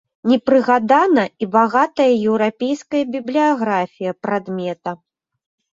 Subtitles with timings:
[0.29, 5.01] Не прыгадана і багатая еўрапейская бібліяграфія прадмета.